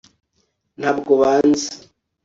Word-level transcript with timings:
ntabwo 0.79 1.11
banzi 1.21 1.69